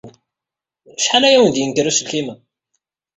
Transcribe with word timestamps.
Acḥal 0.99 1.23
ay 1.23 1.35
awen-d-yenker 1.37 1.85
uselkim-a? 1.89 2.35